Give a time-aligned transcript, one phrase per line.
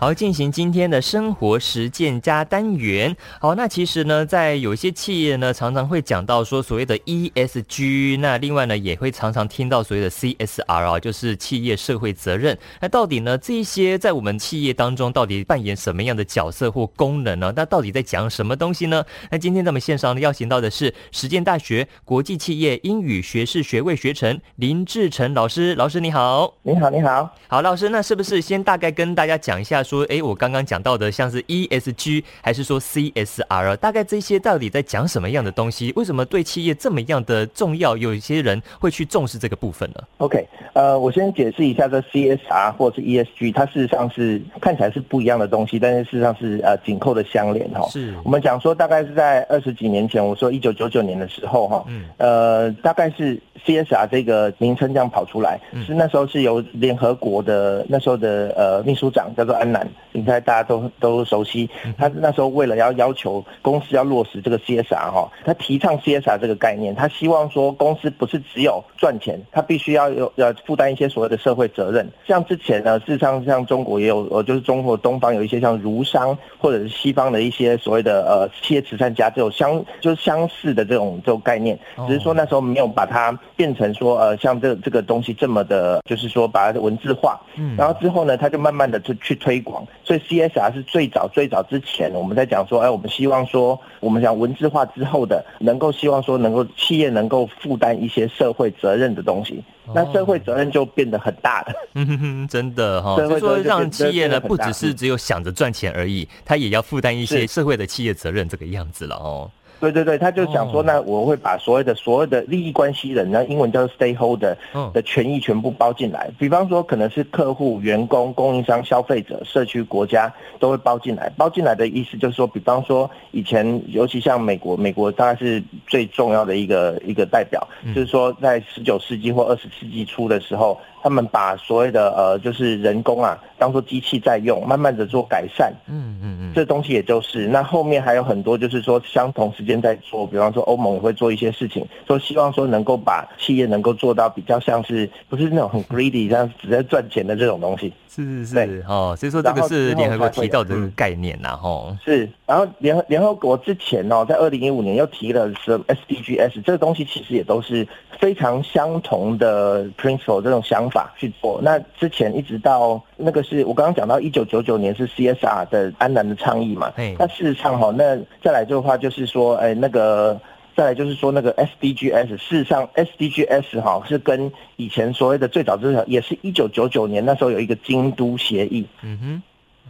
[0.00, 3.16] 好，进行今天的生活实践加单元。
[3.40, 12.56] 好，那其实呢，在有一些企业呢，常常会讲到说所谓的 ESG，那另外呢，也会常常听到所谓的 CSR 啊，就是企业社会责任。
[12.80, 17.52] 那到底呢，这一些在我们企业当中到底扮演什么样的角色或功能呢？
[17.56, 19.04] 那到底在讲什么东西呢？
[19.32, 25.74] 那今天在我们线上呢，邀请到的是实践大学国际企业英语学士学位学程林志成老师。
[25.74, 29.82] 老师你好，你好，你好，好，老师，那是不是先大概跟大家讲一下？
[29.88, 35.92] 说，哎，我刚刚讲到的，像是 ESG 还是说 CSR，大概这些到底在讲什么样的东西？
[35.96, 37.96] 为什么对企业这么样的重要？
[37.96, 47.88] 有一些人会去重视这个部分呢？OK，呃，我先解释一下这 CSR 或是 ESG，它事实上是看起来是不一样的东西，但是事实上是呃紧扣的相连哈。
[47.88, 59.88] 是我们讲说，大概是在二十几年前，我说一九九九年的时候哈，嗯，呃，大概是 CSR 这个名称这样跑出来，是那时候是由联合国的那时候的呃秘书长叫做安南。
[60.12, 72.10] 应该大家都都熟悉，他那时候为了要要求公司要落实这个 CSR 哈，他提倡 CSR 这个概念，他希望说公司不是只有赚钱，他必须要有要负担一些所谓的社会责任。
[72.26, 87.40] 像之前呢，事实上像中国也有，呃，就是中国东方有一些像儒商或者是西方的一些所谓的呃企业慈善家这种相就是相似的这种这种概念，只是说那时候没有把它变成说呃像这这个东西这么的，就是说把它文字化。
[87.56, 89.86] 嗯，然后之后呢，他就慢慢的去去推广。
[90.04, 99.62] 所以 CSR 是最早最早之前，我们在讲说，哎，我们希望说，我们讲文字化之后的，能够希望说，能够企业能够负担一些社会责任的东西，
[99.94, 101.72] 那社会责任就变得很大了。
[101.94, 109.50] 嗯哼哼，真的哈，所以说让企业呢，不只是只有想着赚钱而已，他也要负担一些社会的企业责任，这个样子了哦。
[109.80, 114.54] 对对对，他就想说，那我会把所有的所有的利益关系人，那英文叫做 stakeholder
[114.92, 116.30] 的权益全部包进来。
[116.38, 121.30] 比方说，可能是客户、员工、供应商、消费者、社区、国家都会包进来。
[121.36, 130.78] 包进来的意思就是说，比方说以前，尤其像美国，美国大概是最重要的一个一个代表，就是说在十九世纪或二十世纪初的时候。
[131.02, 135.72] 他们把所谓的呃，就是人工啊，当做机器在用，慢慢的做改善。
[135.86, 147.92] 嗯嗯嗯，这东西也就是那后面还有很多，就是说相同时间在做，比方说欧盟也会做一些事情，说希望说能够把企业能够做到比较像是不是那种很 greedy，这样只在赚钱的这种东西。
[148.08, 151.96] 是是是，哦，所以说这个是联合国提到的这个概念呐，吼。
[152.04, 157.86] 是，然后联合联合国之前哦，在二零一五年又提了是 SDGs，这个东西其实也都是
[158.18, 161.60] 非常相同的 principle 这种想法去做。
[161.62, 170.40] 那之前一直到那个是我刚刚讲到一九九九年是 CSR 的安南的倡议嘛，那事实上哈，那再来的话就是说，哎，那个。
[170.76, 179.42] 再来就是说那个 SDGs，事实上 SDGs 哈是跟以前所谓的最早之前也是一九九九年那时候有一个京都协议，嗯哼，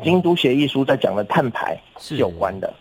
[0.03, 2.17] 京都协议书在讲的碳排是。
[2.17, 2.73] 有关的，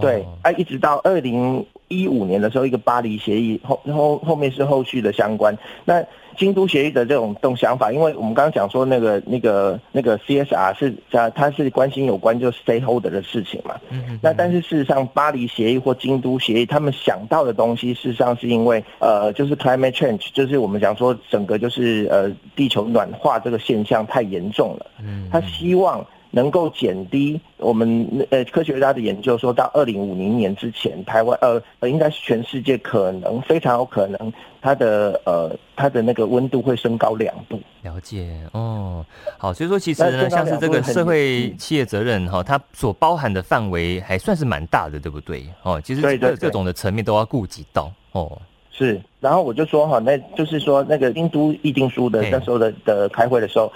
[0.00, 6.04] 对，啊，一直到二零一五年的时候一个巴黎协议后后后面是后续的相关那。
[6.38, 13.74] 京都协议的这种这种想法，因为我们刚刚讲说那个那个那个 CSR 是它它是关心有关就 stakeholder 的事情嘛。
[13.88, 14.20] 嗯嗯。
[14.22, 24.86] 那但是事实上，巴黎协议或京都协议，他们想到的东西，事实上是因为呃，就是 climate change，就是我们讲说整个就是呃地球暖化这个现象太严重了。
[25.02, 25.30] 嗯。
[25.32, 26.06] 他希望。
[26.36, 34.30] 能够减低我们呃科学家的研究说，到二零五零年之前，台湾呃呃应该是全世界可能非常有可能
[34.60, 37.58] 它的呃它的那个温度会升高两度。
[37.80, 39.02] 了解哦，
[39.38, 45.42] 好，所以说其实呢，像是这个社会企业责任哈，它所包含的范围还算是蛮大的，对不对？
[45.62, 48.38] 哦，其实各各种的层面都要顾及到哦。
[48.70, 53.72] 是，然后我就说哈，那就是说那个京都议定书的那时候的的开会的时候。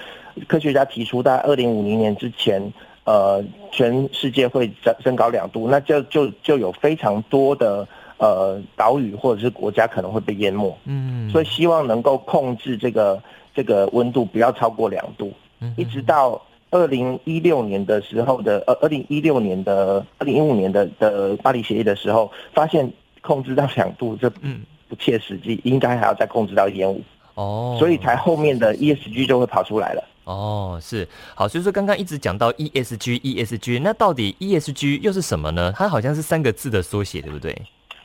[0.48, 2.60] 科学家提出，在二零五零年之前，
[3.04, 7.86] 呃，全世界会增升高两度，那就就就有非常多的
[8.18, 10.76] 呃岛屿或者是国家可能会被淹没。
[10.84, 13.22] 嗯，所以希望能够控制这个
[13.54, 15.32] 这个温度不要超过两度。
[15.60, 22.90] 嗯，一直到二零一六年的时候的呃，二零一六年的二零一五年的的巴黎协议的时候，发现
[23.20, 27.02] 控制到两度这嗯不切实际，应该还要再控制到一点五。
[27.34, 30.04] 哦，所以才后面的 ESG 就会跑出来了。
[30.30, 35.72] 哦，是好，所以说刚刚一直讲到 ESG，ESG，那到底 ESG 又是什么呢？
[35.76, 37.54] 它好像是三个字的缩写，对不对？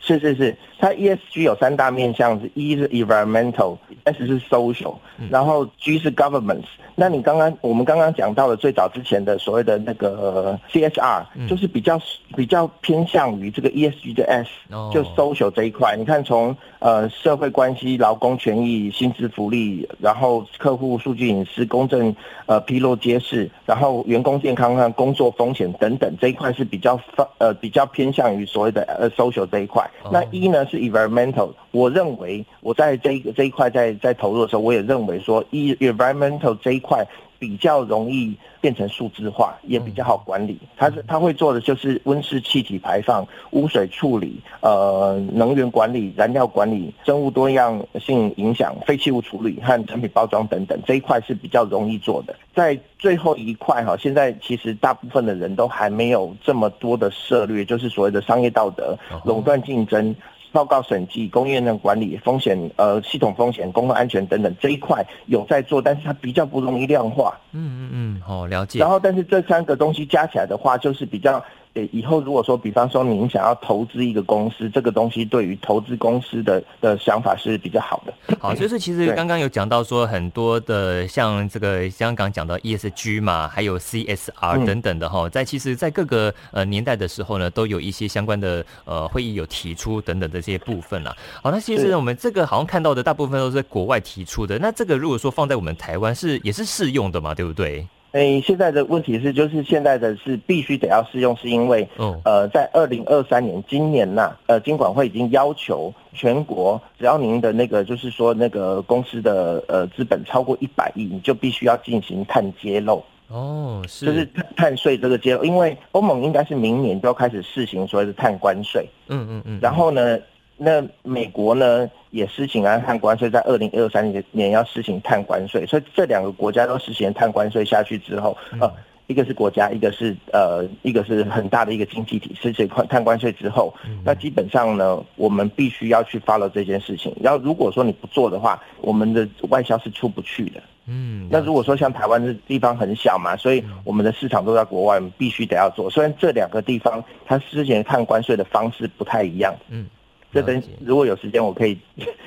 [0.06, 4.96] 是是是，它 ESG 有三大面向，是 E 是 environmental，S 是 social，
[5.32, 6.68] 然后 G 是 governments。
[6.94, 12.00] 那你刚刚我们刚刚讲到了最早之前的所谓的那个 CSR，就是比较
[12.38, 14.48] 比较偏向于这个 ESG 的 S，
[14.94, 15.96] 就 social 这一块。
[15.98, 22.16] 你看从呃社会关系、劳工权益、薪资福利，然后客户数据隐私、公正
[22.46, 26.98] 呃披露揭示，然后员工健康和工作风险等等这一块是比较
[27.40, 29.90] 呃比较偏向于所谓的呃 social 这一块。
[30.12, 37.06] 那一呢是 environmental，我认为我在这个这一块在在投入的时候，我也认为说一 environmental 这一块
[37.38, 40.58] 比较容易变成数字化，也比较好管理。
[40.78, 52.36] 它是它会做的就是温室气体排放、污水处理、呃能源管理、燃料管理、生物多样性影响、废弃物处理和产品包装等等这一块是比较容易做的。
[52.54, 60.16] 在最后一块哈，现在其实大部分的人都还没有这么多的涉略，就是所谓的商业道德、垄断竞争。
[60.56, 67.38] 报告审计、供应链管理、风险呃系统风险、公共安全等等这一块有在做，但是它比较不容易量化。
[67.52, 68.80] 嗯嗯嗯，好了解。
[68.80, 71.44] 然后，但是这三个东西加起来的话，就是比较。
[71.92, 78.14] 以后如果说，比方说您想要投资一个公司，这个东西对于投资公司的的想法是比较好的。
[78.40, 91.16] 好，就是其实刚刚有讲到说很多的像这个香港讲到 ESG 嘛，还有 CSR 等等的哈，在其实，在各个呃年代的时候呢，都有一些相关的呃会议有提出等等的这些部分啦。
[91.44, 97.86] 好，那其实我们这个好像看到的大部分都是国外提出的，那这个如果说放在我们台湾是也是适用的嘛，对不对？
[98.16, 101.86] 诶、欸，现在的问题是，就是现在的是必须得要适用，是因为，
[102.24, 113.04] 呃，在二零二三年今年呐，呃，金管会已经要求全国，只要您的那个就是说那个公司的呃资本超过一百亿，你就必须要进行碳揭露。
[113.28, 118.88] 哦，是，就是碳碳税这个揭露，因为欧盟应该是明年就要开始试行所谓的碳关税。
[119.10, 120.18] 嗯嗯嗯，然后呢？
[120.58, 128.72] 那美国呢也施行了碳关税，在二零二三年要施行碳关税，所以这两个国家都实行碳关税下去之后，呃，
[129.08, 133.74] 一个是国家，一个是呃，一个是很大的一个经济体，实行碳关税之后，
[134.04, 137.14] 那基本上呢，我们必须要去 follow 这件事情。
[137.22, 140.64] 然后如果说你不做的话，我们的外销是出不去的。
[140.88, 145.90] 嗯，那如果说像台湾这地方很小嘛，所以我们的市场都在国外，我们必须得要做。
[145.90, 149.86] 虽然这两个地方它之前碳关税的方式不太一样，嗯。
[150.36, 151.78] 这等如果有时间，我可以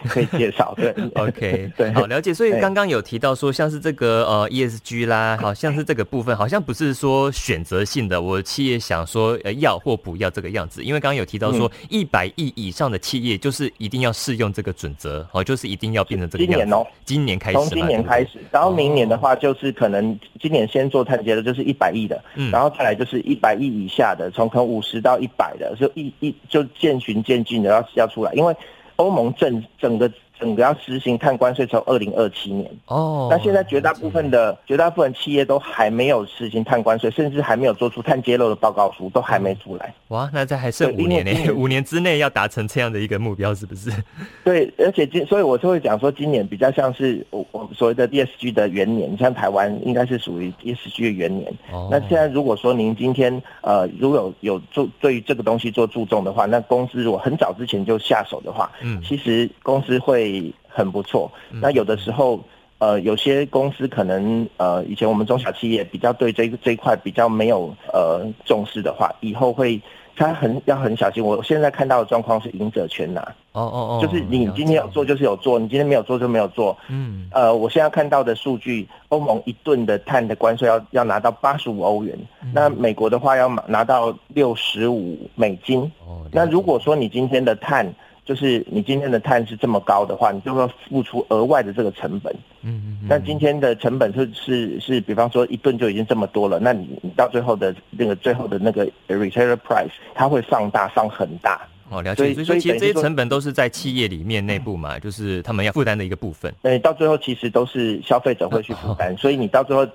[0.05, 0.73] 可以介绍。
[0.79, 2.33] 对， OK， 对，好了解。
[2.33, 10.83] 所以刚刚有提到说，像是这个呃 ESG 啦，好像是这个部分，好像不是说选择性的，我企业想说呃要或不要这个样子。
[10.83, 16.57] 因为刚刚有提到说，一百亿以上的企业就是一定要适用这个准则，哦，就是一定要变成这个样子。
[16.57, 27.87] 今年哦，今年开始，从今年开始，然后明年的话就是可能今年先做碳揭的，就是一百亿的，嗯，然后再来就是一百亿以下的，从可能五十到一百的，就一一就渐循渐进的要。
[27.99, 28.57] 要出来，因为
[28.97, 30.11] 欧盟整整个。
[30.39, 39.93] 整个要实行碳关税从二零二七年哦，那现在绝大部分的绝大部分企业都还没有实行碳关税，甚至还没有做出碳揭露的报告书，都还没出来。
[40.09, 41.53] 哇，那这还剩五年呢？
[41.53, 43.91] 五年之内要达成这样的一个目标，是不是？
[44.45, 51.53] 对，而且今所以我就会讲说，今年比较像是我我所谓的 ESG 的元年，像台湾应该是属于 ESG 的元年。
[51.73, 60.28] 哦，那现在如果说您今天呃如果有有注对于这个东西做注重的话，那公司如果很早之前就下手的话，嗯，其实公司会。
[60.69, 61.31] 很不错。
[61.63, 62.41] 那有的时候，
[62.79, 69.81] 呃，有些公司可能，呃，以前我们中小企业比较对这个这一块比较没有呃重视的话，以后会
[70.15, 71.25] 他很要很小心。
[71.25, 73.21] 我现在看到的状况是赢者全拿。
[73.53, 76.77] 哦哦哦，就是你今天有做就是有做，你今天没有做就没有做。
[76.89, 82.17] 嗯，呃，我现在看到的数据，欧盟一吨的碳的关税要要拿到八十五欧元，
[82.53, 85.81] 那美国的话要拿到六十五美金。
[86.07, 87.93] 哦，那如果说你今天的碳。
[88.29, 92.31] 就是你今天的碳是这么高的话，你就会付出额外的这个成本。
[92.61, 93.07] 嗯嗯。
[93.09, 101.67] 那今天的成本是是是，比方说一顿就已经这么多了，那你你到最后的那个最后的那个 retailer price，它会放大放很大。
[101.89, 102.17] 哦，了解。
[102.17, 106.55] 所以所以其实这些成本都是在企业里面内部嘛，就是他们要负担的一个部分。
[106.61, 109.89] 对，到最后其实都是消费者会去负担，所以你到最后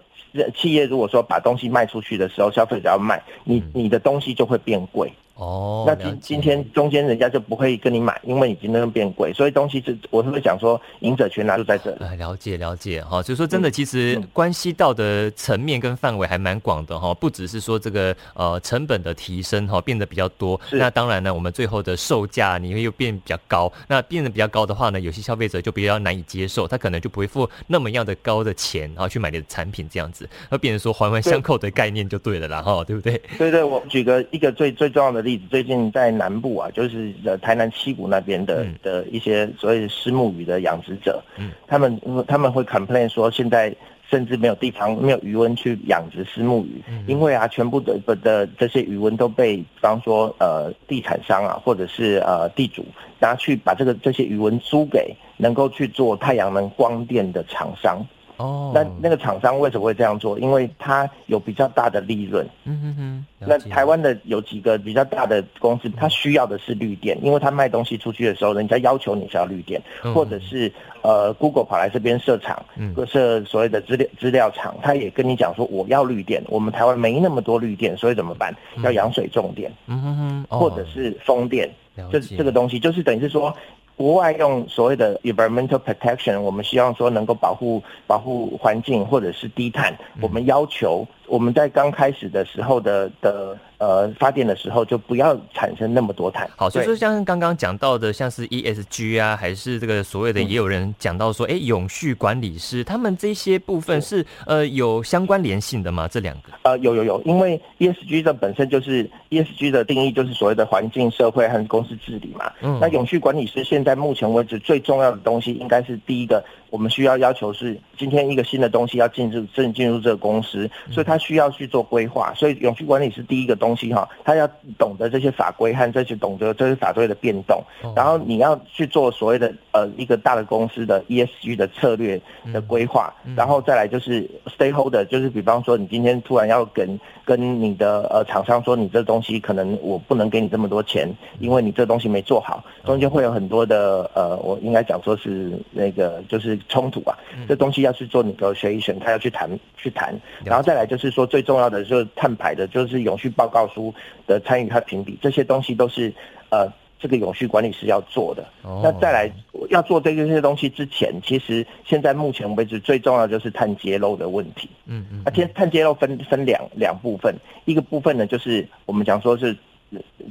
[0.56, 5.12] 企业如果说把东西卖出去的时候，消费者要卖，你你的东西就会变贵。
[5.36, 11.98] 哦，那今今天中间人家就不会跟你买，因为已经那么变贵，所以东西是我是不是讲说赢者全拿就在这里。
[12.18, 13.02] 了解了解。
[13.02, 33.22] 哈，所以说真的其实关系到的层面跟范围还蛮广的哈，不只是说这个呃成本的提升哈变得比较多，那当然呢我们最后的售价你会又变比较高，那变得比较高的话呢，有些消费者就比较难以接受，他可能就不会付那么样的高的钱然后去买你的产品这样子，那变成说环环相扣的概念就对了啦哈，对不对？
[33.38, 43.76] 对对，我举个一个最最重要的例例子，最近在南部啊，就是呃台南七股那边的、嗯、的一些所谓虱目鱼的养殖者，嗯，他们他们会 complain 说，现在
[44.12, 52.86] 甚至没有地方没有余温去养殖虱目鱼，嗯、因为啊，全部的的这些余温都被，比方说呃地产商啊，或者是呃地主
[53.20, 58.06] 拿去把这个这些余温租给能够去做太阳能光电的厂商。
[58.38, 60.40] 哦，那那个厂商为什么会这样做？
[60.40, 62.48] 因为它有比较大的利润。
[62.66, 63.26] 嗯哼哼。
[63.46, 69.82] 那台湾的有几个比较大的公司，它需要的是绿电，因为它卖东西出去的时候，人家要求你是要绿电，
[70.14, 70.72] 或者是
[71.02, 72.64] 呃，Google 跑来这边设厂，
[73.06, 78.56] 设所谓的资料资料厂，他也跟你讲说我要绿电，我们台湾没那么多绿电，所以怎么办？
[78.82, 80.18] 要扬水种电，嗯哼
[80.50, 81.70] 哼，或者是风电，
[82.10, 83.54] 这这个东西就是等于是说。
[83.96, 91.08] 国外用所谓的 environmental protection，我们希望说能够保护保护环境或者是低碳，我们要求。
[91.28, 96.50] 我们在刚开始的时候的的呃发电的时候，就不要产生那么多碳。
[96.56, 106.08] 好，所以说像刚刚讲到的，像是 ESG 啊，还是这个所谓的，也有人讲到说，哎、嗯，永续管理师他们这些部分是呃有相关联性的吗？
[106.08, 106.52] 这两个？
[106.64, 112.52] 呃，有有有，因为 ESG 的本身就是 ESG 的定义就是所谓的环境、社会和公司治理嘛。
[112.62, 112.78] 嗯。
[112.80, 116.44] 那永续管理师现在目前为止最重要的东西，应该是第一个。
[116.74, 122.34] 我们需要要求是，今天一个新的东西要进入正进入这个公司，所以他需要去做规划。
[122.34, 124.48] 所以永续管理是第一个东西哈，他要
[124.80, 127.62] 懂得这些法规和这些懂得这些法规的变动。
[127.96, 132.20] 然后你要去做所谓的呃一个大的公司的 ESG 的策略
[132.52, 134.28] 的规划，然后再来就是
[134.58, 146.60] stakeholder，就是比方说你今天突然要跟跟你的呃厂商说，你这东西可能我不能给你这么多钱，因为你这东西没做好，中间会有很多的呃，我应该讲说是那个就是。
[146.70, 147.18] 冲突啊，
[147.48, 153.94] 这东西要去做 negotiation，他要去谈去谈，然后再来就是说最重要的就是碳排的，就是永续报告书
[154.28, 156.14] 的参与和评比，这些东西都是
[156.50, 158.44] 呃这个永续管理师要做的。
[158.64, 159.32] 哦、那再来
[159.70, 164.70] 要做这些东西之前，其实现在目前为止最重要就是碳揭露的问题。
[164.86, 169.56] 嗯嗯，而且碳揭露分分两两部分，一个部分呢就是我们讲说是。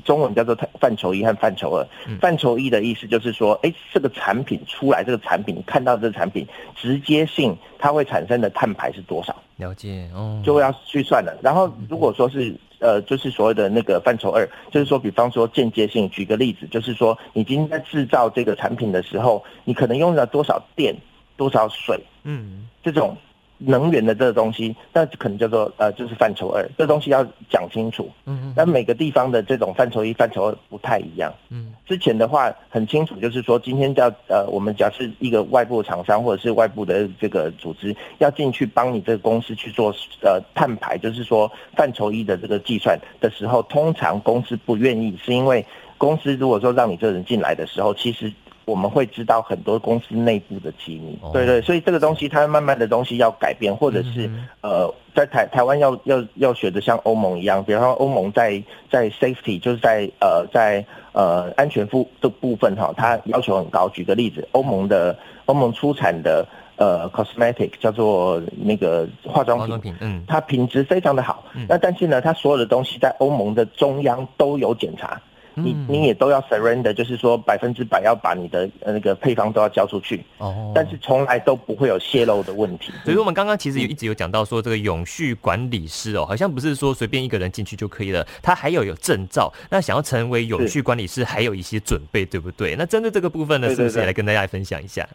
[0.05, 1.87] 中文叫做范畴一和范畴二。
[2.21, 9.35] 范畴一的意思就是说，哎，这个产品出来，这个产品看到这个产品直接性它会产生的碳排是多少？
[9.57, 11.37] 了解哦，就要去算了。
[11.43, 20.97] 然后如果说是呃，就是所谓的那个范畴二，就是说，比方说间接性，举个例子，就是说，你今天在制造这个产品的时候，你可能用了多少电、
[21.37, 23.17] 多少水，嗯，这种。
[23.65, 28.11] 能源的这个东西，那可能叫做呃，就是范畴二，这东西要讲清楚。
[28.27, 31.33] 嗯，那每个地方的这种范畴一、范畴二不太一样。
[31.51, 45.65] 嗯，之前的话很清楚，就是说今天叫呃，我们假设一个外部厂商或者是外部的这个组织要进去帮你这个公司去做呃碳排，就是说范畴一的这个计算的时候，通常公司不愿意，是因为
[45.99, 48.33] 公司如果说让你这个人进来的时候，其实。
[48.65, 63.89] 我们会知道很多公司内部的机密，对对，所以这个东西它慢慢的东西要改变，或者是呃，在台台湾要要要学的像欧盟一样，比方说欧盟在在 safety 就是在呃在呃安全部的部分哈，它要求很高。
[63.89, 75.21] 举个例子，欧盟的欧盟出产的呃 cosmetic 叫做那个化妆品，嗯，它品质非常的好，那但是呢，它所有的东西在欧盟的中央都有检查。
[75.55, 82.93] 你你也都要 surrender，就是说百分之百要把你的那个配方都要交出去哦，但是从来都不会有泄露的问题。
[83.05, 89.53] 所以我们刚刚其实有一直有讲到说，这个永续管理师哦，好像不是说随便一个人进去就可以了，他还要有证照。
[89.71, 92.75] 那想要成为永续管理师，还有一些准备，对不对？
[92.77, 95.07] 那针对这个部分呢，是不是也来跟大家分享一下？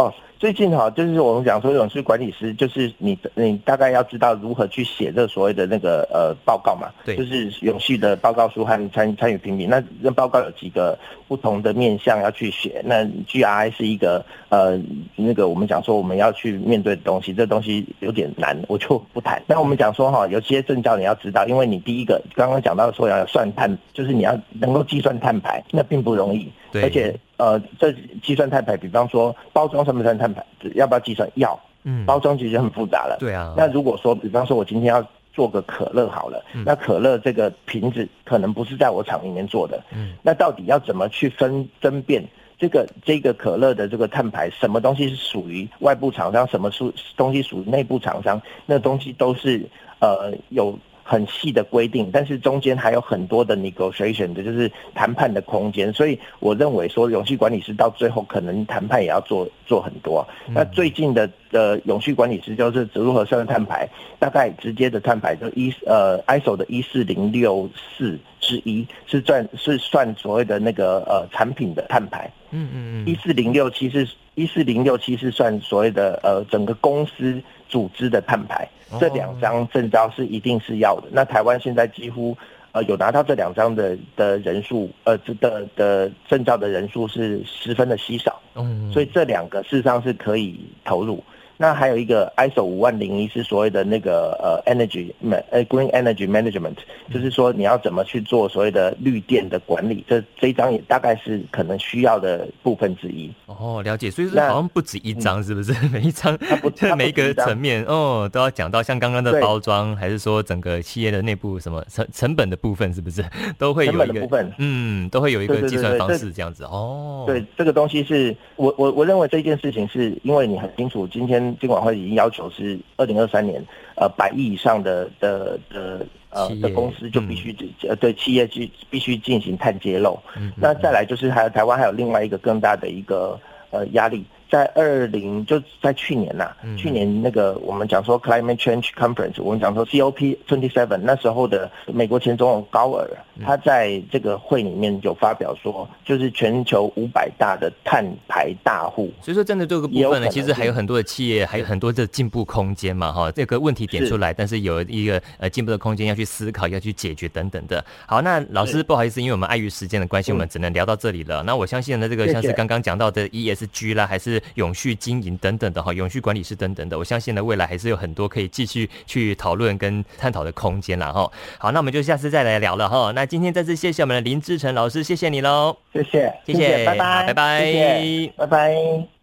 [0.00, 9.66] 哦，最近哈，就是我们讲说永续管理师，就是你你大概要知道如何去写这所谓的那个呃报告嘛，对，就是永续的报告书和参参与评比。
[9.66, 12.80] 那那报告有几个不同的面向要去写。
[12.86, 14.80] 那 GRI 是一个呃
[15.16, 19.42] 那个我们讲说我们要去面对的东西，这东西有点难，我就不谈。
[19.46, 27.14] 那我们讲说哈，有些证照你要知道，因为你第一个刚刚讲到说要算碳，就是你要能够计算碳排，那并不容易，对，而且。
[27.40, 27.90] 呃，这
[28.22, 30.44] 计算碳排，比方说包装算不算碳排，
[30.74, 31.26] 要不要计算？
[31.36, 31.58] 要。
[31.84, 33.16] 嗯，包装其实很复杂了。
[33.18, 33.54] 对啊。
[33.56, 39.82] 那如果说，比方说我今天要做个可乐好了，嗯、那可乐这个瓶子可能不是在我厂里面做的。
[39.90, 40.12] 嗯。
[40.22, 42.22] 那到底要怎么去分分辨
[42.58, 48.38] 这个这个可乐的这个碳排，什么东西是属于外部厂商，什么属东西属于内部厂商？
[48.66, 49.66] 那东西都是
[50.00, 50.78] 呃有。
[51.10, 55.92] 很细的规定，但是中间还有很多的 negotiation 的，就是谈判的空间。
[55.92, 60.24] 所以我认为说，永续管理师到最后可能谈判也要做做很多。
[60.46, 63.88] 嗯、那最近的呃永续管理师就是如何算碳排，
[64.20, 72.30] 大概直接的碳排就一呃 ISO 的一四零六四之一是算是算所谓的那个呃产品的碳排。
[72.52, 78.68] 嗯嗯嗯，一四零六七是一四零六七是算所谓的呃整个公司组织的碳排。
[78.98, 81.08] 这两张证照是一定是要的。
[81.12, 82.36] 那台湾现在几乎
[82.72, 88.40] 呃有拿到这两张的的人数，呃的的证照的人数是十分的稀少。
[88.56, 91.22] 嗯，所以这两个事实上是可以投入。
[91.62, 95.12] 那还有一个 ISO 五万零一是所谓的那个呃 energy
[95.50, 96.76] 呃 green energy management，
[97.12, 103.30] 就是说你要怎么去做所谓的绿电的管理，这这一张也大概是可能需要的部分之一。
[103.44, 105.74] 哦，了解，所以说好像不止一张，是不是？
[105.82, 113.22] 嗯、 每一张它不， 它每一个层面哦都要讲到，像刚刚的包装，还是说整个企业的内部什么成 成本的部分，是不是
[113.58, 114.50] 都会有一个部分？
[114.56, 116.64] 嗯，都会有一个计算方式这样子。
[116.64, 121.49] 哦，对，这个东西是我我我认为这件事情是因为你很清楚今天。
[121.58, 123.64] 金管会已经要求是二零二三年，
[123.96, 127.56] 呃，百亿以上的的的呃的公司就必须
[127.88, 130.18] 呃对企业去必须进行碳揭露。
[130.36, 133.38] 嗯，那再来就是还有台湾还有另外一个更大的一个
[133.70, 134.24] 呃压力。
[134.50, 143.08] 在二零就在去年呐、啊，嗯、去年那个我们讲说 climate change conference，我们讲说 COP twenty seven 那时候的美国前总统高尔，
[143.44, 149.10] 他在这个会里面有发表说，就是全球五百大的碳排大户。
[149.22, 157.84] 所以说，真的这个部分呢，其实还有很多的企业，还有很多的进步空间嘛，哈，这个问题点出来，但是有一个呃进步的空间要去思考，要去解决等等的。
[158.06, 161.42] 好，那老师不好意思，因为我们碍于时间的关系，我们只能聊到这里了。
[161.42, 171.30] 嗯、那我相信呢，这个像是刚刚讲到的 ESG 啦，还是永续经营等等的哈，永续管理师等等的，我相信呢，未来还是有很多可以继续去讨论跟探讨的空间了哈。
[171.58, 173.12] 好，那我们就下次再来聊了哈。
[173.14, 179.19] 那今天再次谢谢我们的林志成老师，谢谢你喽，谢谢，谢谢，拜拜，拜拜，拜拜。